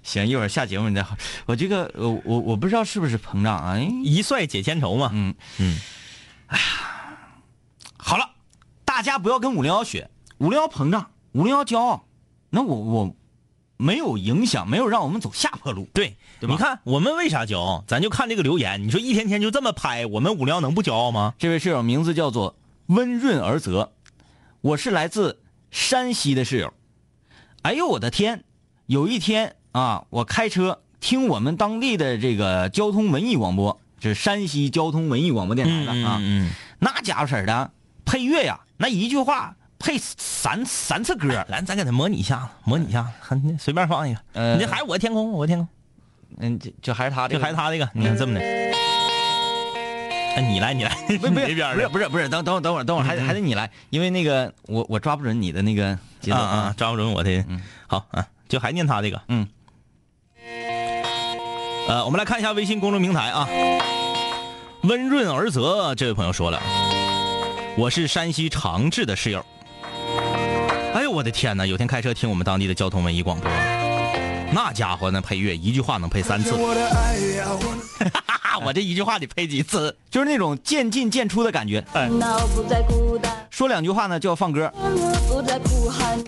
[0.07, 1.17] 行，一会儿下节目你再好。
[1.45, 3.73] 我这个，我我我不知道是不是膨胀啊？
[3.73, 5.09] 哎，一帅解千愁嘛。
[5.11, 5.77] 嗯嗯，
[7.97, 8.29] 好了，
[8.85, 12.05] 大家不要跟五零幺学，五零幺膨胀，五零幺骄傲，
[12.51, 13.15] 那我我
[13.75, 15.89] 没有影响，没有让我们走下坡路。
[15.93, 17.83] 对，对吧你看我们为啥骄傲？
[17.85, 21.33] 咱就看这个留言，你说一天天就这么拍，我们五零幺能不骄傲吗？
[21.37, 23.91] 这位室友名字叫做温润而泽，
[24.61, 26.73] 我是来自山西的室友。
[27.63, 28.45] 哎呦我的天！
[28.85, 37.69] 有一天啊，我开车听我们当地的这个交通文艺广播，这是山西交通文艺广播电台的啊，嗯，那家伙式儿的
[38.03, 44.19] 配乐呀，那一句话配三三次歌，来，咱给他模拟一下子，模拟一下，很随便放一个。
[44.33, 45.67] 呃你这还是我的天空，我的天空，
[46.39, 48.39] 嗯，这就还是他这这个，还是他这个，你看这么的。
[48.39, 57.45] 哎，你来，你来，不不 你这边不是不是不是，等等会等会儿等会儿，还得还得你来，因为那个我我抓不准你的那个节奏啊啊，抓不准我的。
[57.85, 59.21] 好啊，就还念他这个。
[59.27, 59.47] 嗯。
[61.87, 63.47] 呃，我们来看一下微信公众平台啊。
[64.83, 66.61] 温润而泽这位朋友说了，
[67.77, 69.43] 我是山西长治的室友。
[70.93, 71.65] 哎呦我的天哪！
[71.65, 73.49] 有天开车听我们当地的交通文艺广播，
[74.51, 79.95] 那家伙那配乐一句话能配三次，我的爱，I wanna 哈哈， 我这一句话得配几次？
[80.09, 81.81] 就是那种渐进渐出的感觉。
[83.49, 84.71] 说两句话呢就要放歌，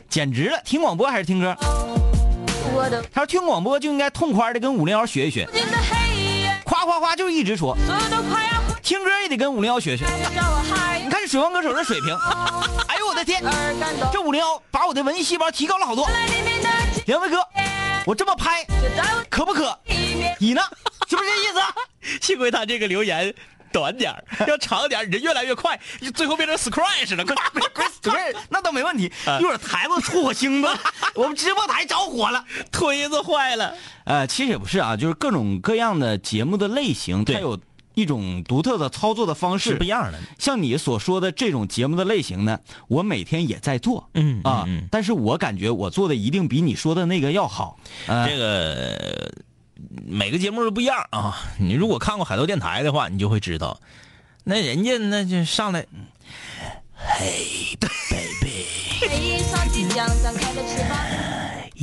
[0.10, 0.62] 简直了！
[0.64, 1.54] 听广播还是听歌？
[3.12, 5.48] 他说听广播就应该痛快的跟五零幺学一学，
[6.64, 7.78] 夸夸夸就一直说，
[8.82, 10.06] 听歌也得跟五零幺学学。
[11.04, 12.16] 你看这水王歌手的水平，
[12.88, 13.44] 哎呦我的天！
[14.12, 16.08] 这五零幺把我的文艺细胞提高了好多。
[17.06, 17.38] 两位哥，
[18.06, 18.66] 我这么拍
[19.30, 19.78] 可不可？
[20.40, 20.62] 你呢？
[21.08, 21.60] 是不是这意思？
[22.22, 23.34] 幸亏他这个留言
[23.72, 25.80] 短点儿 要长点儿，你这越来越快，
[26.14, 27.36] 最后变成 scratch 了，快
[28.02, 28.18] 不是，
[28.50, 29.12] 那倒没问题。
[29.26, 30.68] 啊一会儿台子出火星子，
[31.16, 32.44] 我们直播台着火了。
[32.72, 33.74] 推子坏了。
[34.06, 37.60] 呃，其实也不是啊，就是各种各样的节目的类型，它有
[37.94, 39.88] 一种独特的操作的方式是不一。
[39.88, 47.78] 样的，像你所说的这种节目的类型呢，我每天也在做，嗯啊，但是我感觉我做的一定比你说的那个要好。
[48.08, 49.32] 呃、这个
[50.06, 51.38] 每个节目都不一样啊。
[51.58, 53.80] 你如果看过海盗电台的话，你就会知道，
[54.44, 55.86] 那人家那就上来，
[56.96, 57.78] 嘿
[58.10, 58.66] ，baby，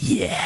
[0.08, 0.38] 耶。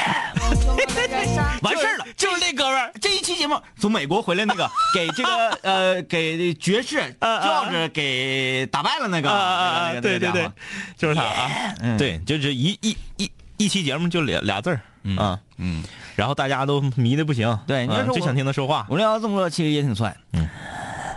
[1.63, 2.93] 完事儿了，就是那哥们儿。
[3.01, 10.51] 这一期节目从美国回来那个， 给这个呃给爵士啊 George 给打败了那个，对对对
[10.97, 11.97] 就是他啊，嗯。
[11.97, 14.81] 对，就是一一一一期节目就俩俩字儿
[15.19, 15.83] 啊，嗯，
[16.21, 18.87] 然后大家都迷的不行，对你就想听他说话。
[18.91, 20.15] 五零幺这么说其实也挺帅。
[20.35, 20.47] 嗯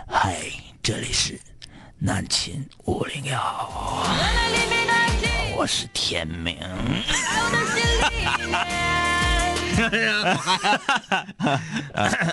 [0.08, 0.34] 嗨，
[0.82, 1.38] 这里是
[1.98, 3.38] 南秦五零幺，
[5.58, 6.56] 我是天明。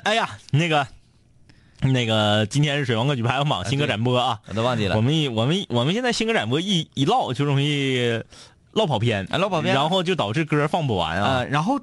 [0.06, 0.88] 哎呀，那个，
[1.82, 8.24] 那个，今天是水王歌曲排行榜新歌展播啊，我都忘记了我们一我们一我们现在新歌展播一一唠就容易
[8.72, 11.40] 唠跑偏，哎唠跑偏然后就导致歌放不完啊。
[11.40, 11.78] 呃，然后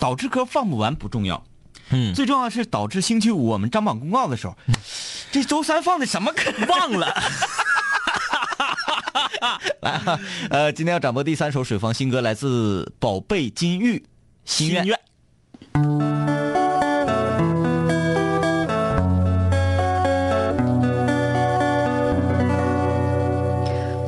[0.00, 1.44] 导致歌放不完不重要，
[1.90, 4.56] 嗯，最重要的是导致星期五我们张榜公告的时候，
[5.30, 6.42] 这周三放的什么歌？
[6.66, 7.14] 忘了。
[9.82, 14.04] 来啊，呃，今天要展播第三首水房新歌，来自宝贝金玉，
[14.44, 14.86] 心愿。
[14.86, 14.98] 愿。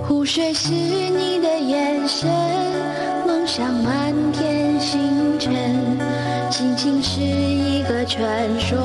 [0.06, 2.30] 湖水是你的眼神，
[3.26, 4.51] 梦想满天
[6.82, 8.76] 情是一个传说，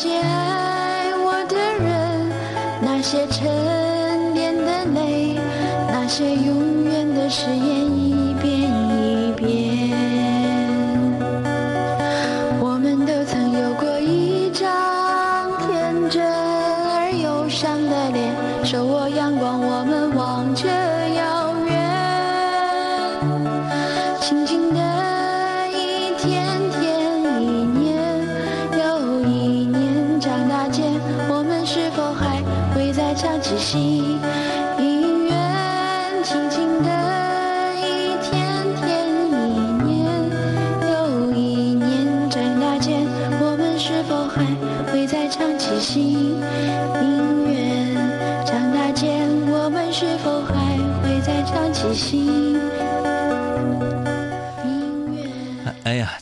[0.00, 2.30] 些爱我的人，
[2.80, 5.36] 那些沉淀的泪，
[5.88, 8.07] 那些永远的誓言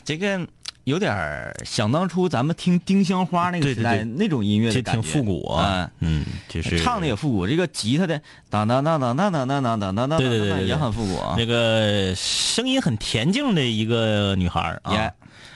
[0.07, 0.39] 这个
[0.85, 11.35] 有点儿想当初咱们听丁香花那个时代那种音乐这的感觉，挺复古啊，嗯，就是唱的也复古，这个吉他的当当当当当当当当当当当，对对对也很复古啊。
[11.37, 15.11] 那个声音很恬静的一个女孩儿啊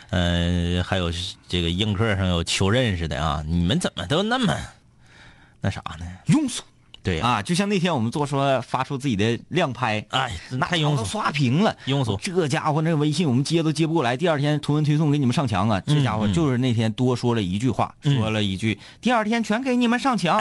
[0.10, 1.10] 嗯，呃，还有
[1.48, 4.54] 这个映客上有求认识的啊，你们怎么都那么
[5.62, 6.06] 那啥呢？
[6.26, 6.62] 庸俗
[7.04, 15.82] 对呀、啊，就像那天我们做说发出自己的亮拍，哎，那太庸俗，刷屏了，庸俗这家伙那个微信我们接都接不过来，第二天图文推送给你们上墙啊！
[15.86, 20.40] 这家伙嗯就是那天多说了一句话，说了一句，第二天全给你们上墙，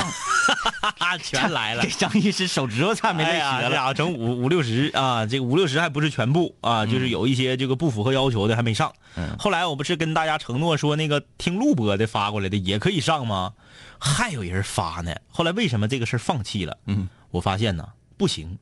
[1.22, 1.88] 全来了给。
[1.88, 3.68] 张医师手指头差点没累哎呀，折了。
[3.68, 8.92] 这俩整五五六十啊，这个五六十还不是全部啊，就是有一些这个不符合要求的还没上。
[9.16, 13.52] 嗯后来我不是跟大家承诺说那个听录播的发过来的也可以上吗？
[13.98, 15.14] 还有人发呢。
[15.28, 16.78] 后来为什么这个事儿放弃了？
[16.86, 18.58] 嗯，我发现呢不行，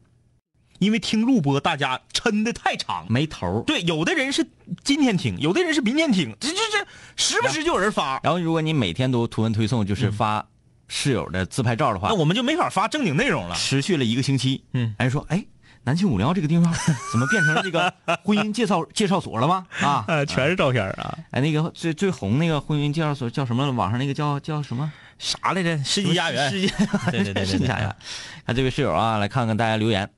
[0.79, 3.07] 因为听录播大家抻的太长。
[3.09, 3.63] 没头儿。
[3.65, 4.47] 对，有的人是
[4.85, 6.87] 今天听，有的人是明天听，这这这
[7.17, 10.47] 时不时就有人发，然后如果你每天都图文推送，就是发
[10.89, 13.55] 室友的自拍照的话那，我们就没法发正经内容了。
[13.55, 15.45] 持续了一个星期，嗯，人说，哎，
[15.89, 16.71] 南庆五聊这个地方
[17.11, 17.91] 怎么变成了这个
[18.23, 19.67] 婚姻介绍介绍所了吗？
[19.81, 23.73] 啊， 呃，全是照片啊，哎，那个最最红那个婚姻介绍所叫什么？
[23.73, 24.93] 网上那个叫叫什么？
[25.19, 25.83] 啥来着？
[25.83, 26.51] 世纪佳缘。
[26.51, 26.69] 世纪
[27.11, 27.97] 对对对对世纪佳缘。
[28.45, 30.11] 看这位室友啊，来看看大家留言。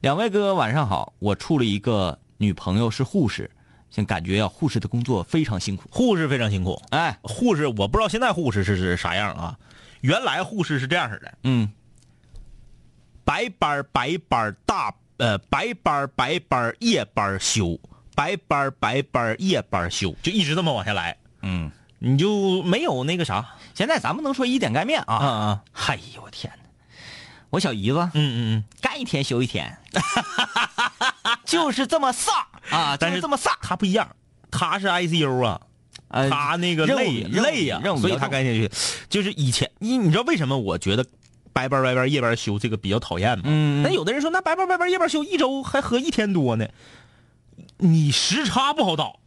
[0.00, 3.50] 两位哥晚上好，我处了一个女朋友是护士，
[3.90, 5.90] 现感觉啊护士的工作非常辛苦。
[5.90, 9.58] 护士非常辛苦，哎，护士我不知道现在护士是是啥样啊？
[10.00, 11.70] 原来护士是这样式的，嗯，
[13.24, 17.78] 白班白班大呃白班白班夜班休，
[18.14, 23.44] 白班白班夜班休，就一直这么往下来，嗯，你就没有那个啥
[23.74, 25.18] 现在咱不能说一点盖面啊。
[25.20, 26.64] 嗯嗯，哎呦我天哪！
[27.50, 29.78] 我小姨子嗯嗯嗯，干一天休一天，
[31.46, 32.30] 就是这么飒
[32.70, 32.96] 啊！
[32.98, 33.50] 但就是这么飒。
[33.62, 34.08] 他不一样，
[34.50, 35.60] 他是 ICU 啊，
[36.08, 38.70] 呃他那个累累呀、所以他干下去。
[39.08, 41.06] 就是以前你你知道为什么我觉得
[41.58, 43.44] 白班白班夜班休这个比较讨厌嘛？
[43.46, 46.68] 嗯那有的人说那白班白班夜班休一周还合一天多呢，
[47.78, 49.18] 你时差不好倒，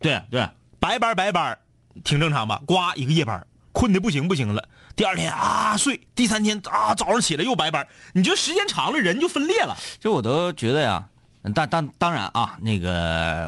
[0.00, 0.48] 对对，
[0.80, 1.56] 白班白班
[2.02, 2.60] 挺正常吧？
[2.66, 7.82] 呱一个夜班，困的不行不行了，第二天啊睡，第三天啊早上起来又白班。
[7.82, 9.76] 儿，你就时间长了人就分裂了。
[10.00, 11.08] 就我都觉得呀，
[11.54, 12.92] 但当当然啊，那个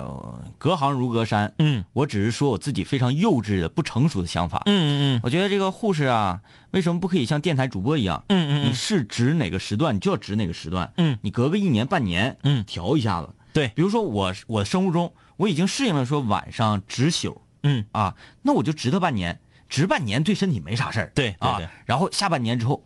[0.01, 4.63] 呃隔行如隔山，嗯我只是说我自己非常幼稚的、不成熟的想法。
[4.67, 6.41] 嗯嗯嗯我觉得这个护士啊，
[6.71, 8.25] 为什么不可以像电台主播一样？
[8.29, 10.93] 嗯嗯你是值哪个时段，你就要值哪个时段。
[10.97, 13.29] 嗯你隔个一年半年，嗯调一下子。
[13.53, 19.39] 对比如说我我生物钟我已经适应了说晚上值宿嗯啊，那我就值它半年，
[19.69, 21.13] 值半年对身体没啥事儿。
[21.15, 22.83] 对对啊，然后下半年之后，啪，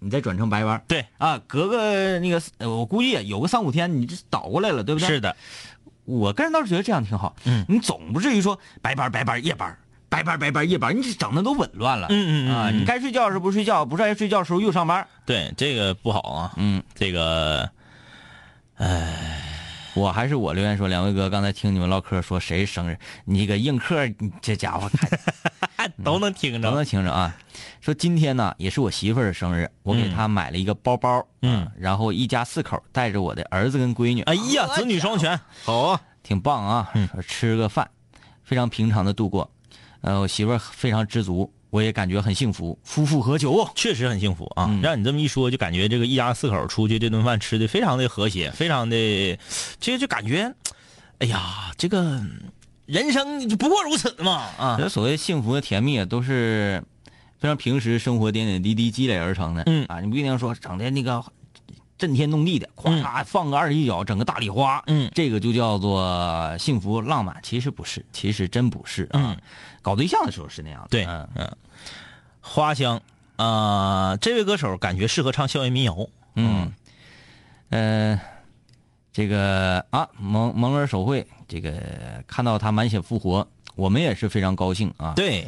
[0.00, 0.82] 你再转成白班。
[0.88, 5.06] 对啊，隔个那个，呃我估计有个三五天，你这倒过来了，对不对？
[5.08, 5.36] 是的，
[6.04, 7.36] 我个人倒是觉得这样挺好。
[7.44, 9.78] 嗯你总不至于说白班白班夜班，
[10.08, 12.08] 白班白班夜班，你这整的都紊乱了。
[12.10, 15.06] 嗯嗯嗯啊，嗯你该睡觉的时候不睡觉，不该睡觉的时候又上班。
[15.24, 16.52] 对这个不好啊。
[16.56, 17.70] 嗯，这个
[19.94, 24.88] 我还是我留言说，两位哥刚才听你们唠嗑说谁生日，你个硬客，你这家伙
[25.76, 26.84] 看 都能听着都能。
[26.84, 27.36] 听着啊。
[27.80, 36.00] 说今天呢也是我媳妇儿的生日，我给她买了一个包包，嗯啊，然后一家四口带着我的儿子跟闺女，哎呀，子女双全，好啊。
[36.22, 36.92] 挺棒啊，
[37.26, 37.90] 吃个饭，
[38.44, 39.50] 非常平常的度过。
[40.02, 43.70] 呃，我媳妇儿非常知足，我也感觉很幸福，夫复何求啊？
[43.74, 44.66] 确实很幸福啊！
[44.68, 49.38] 嗯让你这么一说，就感觉这个一家四口出去这顿饭吃的非常的和谐，非常的，
[49.78, 50.52] 这就感觉，
[51.18, 52.20] 哎呀，这个
[52.86, 54.76] 人生就不过如此嘛啊！
[54.78, 56.82] 这所谓幸福的甜蜜啊，都是
[57.38, 59.62] 非常平时生活点点滴滴积累而成的。
[59.66, 61.24] 嗯啊，你不一定说整的那个
[62.00, 67.36] 震天动地的，咵嚓放个二十一脚，整个大礼花，嗯这个就叫做幸福浪漫。
[67.42, 69.20] 其实不是，其实真不是啊。
[69.20, 69.36] 嗯
[69.82, 70.88] 搞对象的时候是那样的。
[70.88, 71.56] 对，嗯嗯，
[72.40, 73.00] 花香
[73.36, 75.96] 啊、这位歌手感觉适合唱校园民谣。
[76.34, 76.72] 嗯，
[77.70, 78.20] 呃，
[79.12, 81.72] 这个啊，蒙蒙尔手绘，这个
[82.26, 85.14] 看到他满血复活，我们也是非常高兴啊。
[85.16, 85.46] 对，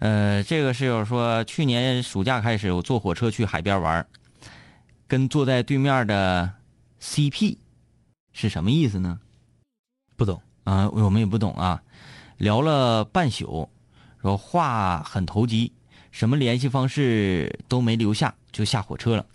[0.00, 4.06] 呃，这个室友说，去年暑假开始，我坐火车去海边玩儿，
[5.12, 6.50] 跟坐在对面的
[6.98, 7.58] CP
[8.32, 9.20] 是什么意思呢？
[10.16, 10.40] 不懂。
[10.64, 11.82] 啊、我们也不懂啊。
[12.38, 13.68] 聊了半宿，
[14.22, 15.70] 说话很投机，
[16.12, 19.26] 什么联系方式都没留下，就下火车了。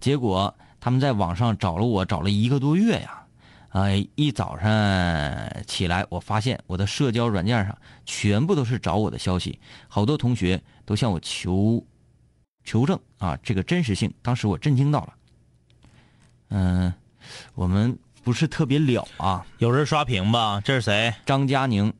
[0.00, 3.22] 结果他们在网上找了我，找了一个多月呀。
[3.68, 4.70] 哎，一早上
[5.66, 7.76] 起来，我发现我的社交软件上
[8.06, 11.84] 全部都是找我的消息，好多同学都向我求
[12.64, 14.10] 求证啊，这个真实性。
[14.22, 15.12] 当时我震惊到了。
[16.50, 16.92] 嗯、
[17.54, 19.44] 我们不是特别了啊。
[19.58, 20.60] 有人刷屏吧？
[20.64, 21.14] 这是谁？
[21.26, 21.92] 张佳宁，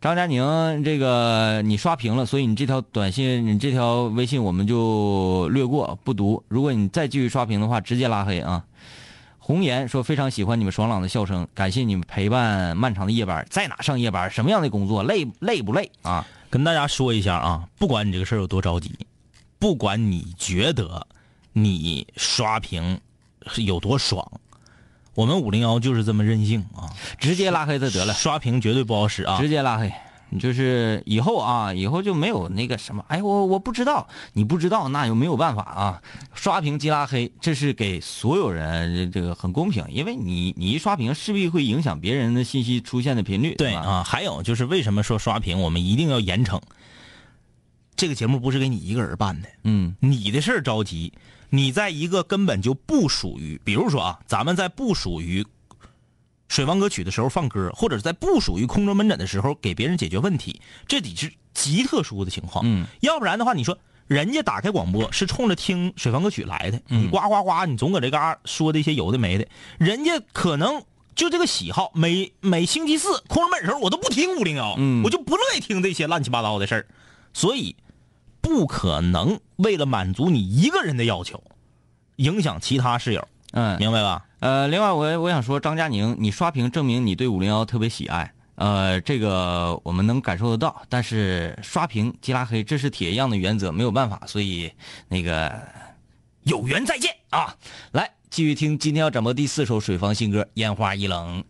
[0.00, 6.42] 张佳宁，这个你刷屏了，所以你这条短信、你这条微信我们就略过不读。
[6.48, 8.64] 如果你再继续刷屏的话，直接拉黑啊。
[9.38, 16.26] 红颜说非常喜欢你们爽朗的笑声，感谢你们陪伴漫长的夜班，在哪上夜班，什么样的工作，累累不累啊？
[16.48, 18.96] 跟大家说一下啊，不管你这个事儿有多着急，
[19.58, 21.06] 不管你觉得
[21.52, 22.98] 你刷屏
[23.56, 24.40] 有多爽，
[25.14, 26.88] 我们五零幺就是这么任性啊，
[27.18, 29.48] 直接拉黑他得了，刷屏绝对不好使啊直。
[29.48, 29.92] 接拉黑。
[30.30, 36.02] 你就是以后啊，以后就没有那个什么，哎，我我不知道，你不知道那又没有办法啊。
[36.34, 43.54] 刷屏即拉黑，这是给所有人这个很公平，因为你你一刷屏，势必会影响别人的信息出现的频率。
[43.54, 46.60] 对啊，还有就是为什么说刷屏我们一定要严惩？
[47.94, 51.12] 这个节目不是给你一个人办的，嗯你的事儿着急，
[51.54, 55.46] 你在一个根本就不属于，比如说啊，咱们在不属于
[56.48, 62.64] 水房歌曲的时候放歌，或者是在不属于空中门诊的时候给别人解决问题，这得是极特殊的情况。
[62.66, 69.46] 嗯，要不然的话，你说人家打开广播是冲着听水房歌曲来的，嗯你呱呱呱，你总搁这嘎说的一些有的没的，
[69.78, 70.82] 人家可能。
[71.14, 76.86] 就这个喜好，每每星期四空中门诊的时候，我都不听五零幺，嗯我就不乐意听这些乱七八糟的事儿，
[77.32, 77.76] 所以
[78.44, 81.42] 不可能为了满足你一个人的要求，
[82.16, 84.26] 影响其他室友，嗯，明白吧？
[84.40, 90.82] 呃，另外我我想说，张佳宁，你刷屏证明你对五零幺特别喜爱，呃，这个我们能感受得到。
[90.90, 94.70] 但是刷屏即拉黑，这是铁一样的原则，没有办法，所以
[95.08, 95.50] 那个
[96.42, 97.56] 有缘再见啊！
[97.92, 101.40] 来，继续听今天要展播第四首水房新歌《烟花易冷》。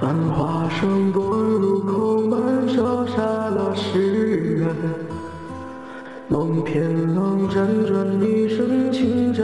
[0.00, 4.68] 繁华声过路口满烧杀了誓言，
[6.28, 9.42] 梦偏冷辗转一生情债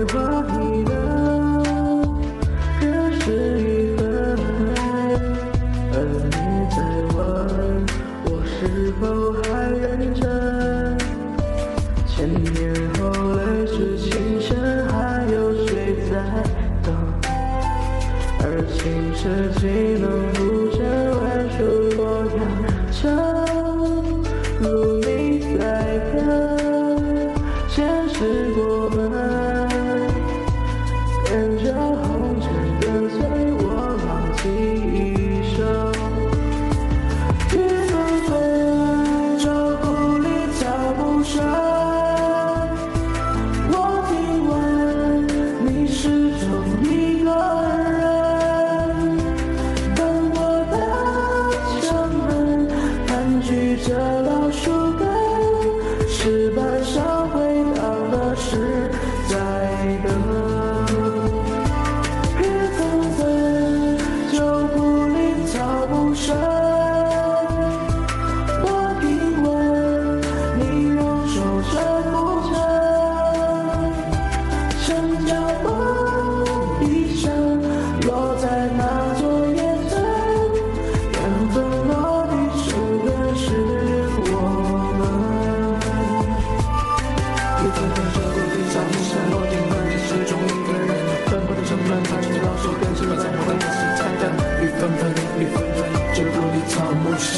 [0.00, 0.29] Never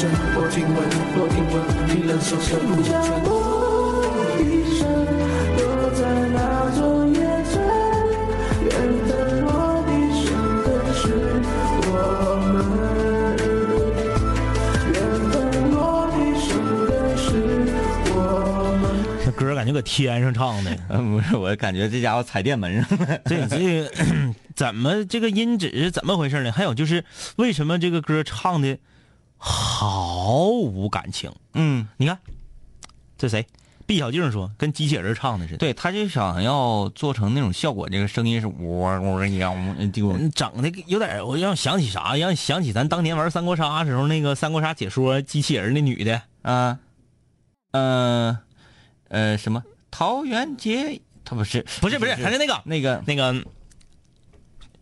[0.05, 0.75] 我听闻，
[1.15, 1.55] 我听闻
[1.87, 2.91] 你仍守着古城。
[4.43, 4.43] 一
[4.77, 4.83] 声
[5.55, 5.61] 落
[5.95, 6.01] 在
[6.33, 6.35] 那
[6.75, 7.15] 座缘
[9.07, 9.11] 分
[9.43, 9.47] 落
[9.87, 9.89] 地
[10.19, 10.25] 生
[10.63, 11.01] 根是
[11.87, 11.87] 我
[12.51, 12.53] 们，
[14.91, 14.95] 缘
[15.31, 15.33] 分
[15.71, 16.51] 落地生
[16.85, 17.23] 根是
[18.13, 18.15] 我
[18.81, 18.83] 们。
[19.23, 23.19] 这歌感觉搁天上唱的，嗯，不是，我感觉这家伙踩电门上了。
[23.23, 23.89] 这这
[24.53, 26.51] 怎么这个音质是怎么回事呢？
[26.51, 27.05] 还有就是
[27.37, 28.77] 为什么这个歌唱的
[29.45, 31.29] 毫无感情？
[31.53, 32.17] 嗯，你看，
[33.17, 33.45] 这谁？
[33.85, 35.57] 毕小静说跟机器人唱的似的。
[35.57, 42.15] 对，他就想要做成那种效果，这个声音是喔喔一样，就嗯，整的有点，我让想起啥？
[42.15, 46.79] 让想起咱当年玩三国杀时候那个三国杀解说机器人那女的，啊，
[47.71, 48.39] 呃，
[49.09, 51.01] 呃，什么桃园结？
[51.25, 53.45] 他不是，不是不是，还是那个那个那个，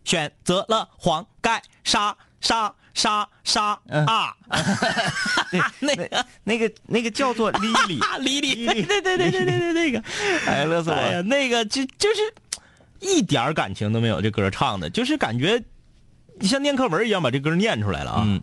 [0.04, 4.34] 选择了黄盖杀杀杀杀嗯啊！
[5.80, 10.02] 那个那个那个叫做 莉莉，啊，李李，对对对对对对对，那个，
[10.46, 11.22] 哎，乐死我了。
[11.22, 12.20] 那个就就是
[13.00, 15.62] 一点感情都没有，这歌唱的，就是感觉
[16.42, 18.22] 像念课文一样把这歌念出来了啊。
[18.26, 18.40] 嗯，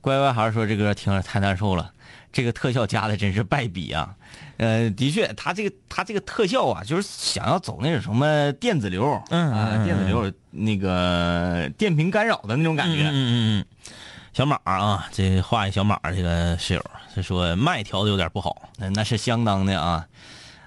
[0.00, 1.92] 乖乖孩说这歌听着太难受了，
[2.32, 4.14] 这个特效加的真是败笔啊。
[4.56, 13.02] 呃，的确，他这个他这个特效啊，就是想要走那种什么电子流，啊，电子流那个电瓶干扰的那种感觉。
[13.02, 13.92] 嗯嗯嗯嗯，
[14.32, 18.68] 小马啊，这画一小马这个室友，他说麦调的有点不好。
[18.76, 20.06] 那那是相当的啊。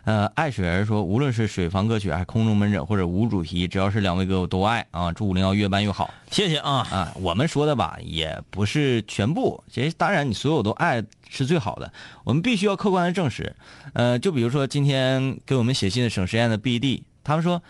[0.03, 5.11] 呃，爱水儿说，无论是水房歌曲还是空中门诊或者无主题，只要是两位哥我都爱啊！
[5.11, 7.13] 祝五零幺越办越好谢谢啊，啊！
[7.19, 11.93] 我们说的吧，也不是全部，其实当然你所有都爱是最好的，
[12.23, 13.55] 我们必须要客观的证实。
[13.93, 17.61] 呃，就比如说今天给我们写信的省实验的 BD，他们说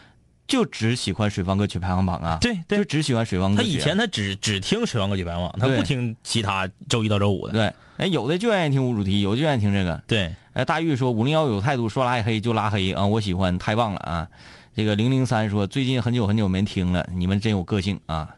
[0.52, 3.70] 就只喜欢水房歌曲排行榜啊，对对就只喜欢水房歌曲。
[3.70, 7.54] 他以前他只只听水方歌曲排行榜，他不听其他周一到周五的。
[7.54, 10.04] 对，哎，有的就愿意听无主题，有的就愿意听这个。
[10.06, 14.28] 对，哎，大玉说五零幺有态度，说拉黑就拉黑啊，我喜欢，太棒了啊！
[14.76, 18.36] 这个零零三说最近很久很久没听了，你们真有个性啊！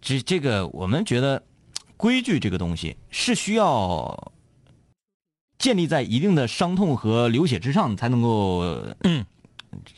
[0.00, 1.42] 这这个我们觉得
[1.98, 4.32] 规矩这个东西是需要
[5.58, 8.60] 建立在一定的伤痛和流血之上，才能够
[9.02, 9.26] 嗯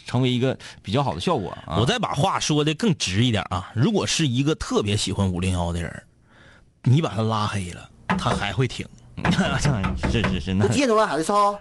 [0.06, 1.76] 成为一个比较好的效果啊！
[1.78, 6.02] 我再把话说的更直一点啊，如果是一个特别喜欢五零幺的人，
[6.82, 8.86] 你把他拉黑了，他还会听。
[10.10, 11.52] 是是是，那都几点钟了还在吵？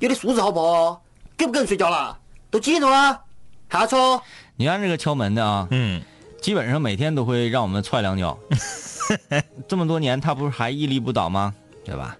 [0.00, 1.02] 有点素质好不好？
[1.36, 2.18] 跟不跟人睡觉了？
[2.50, 3.20] 都几点钟了
[3.68, 4.22] 还吵？
[4.56, 6.02] 你看这个敲门的啊，嗯，
[6.40, 8.38] 基本上每天都会让我们踹两脚。
[9.68, 11.54] 这么多年，他不是还屹立不倒吗？
[11.84, 12.16] 对吧？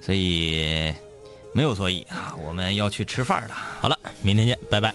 [0.00, 0.94] 所以
[1.58, 3.54] 没有所以啊，我们要去吃饭了。
[3.80, 4.94] 好了，明天见，拜拜。